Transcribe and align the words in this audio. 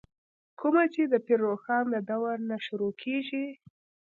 کومه 0.59 0.83
چې 0.93 1.01
دَپير 1.13 1.39
روښان 1.47 1.83
ددورنه 1.91 2.57
شروع 2.65 2.91
کيږې 3.01 3.45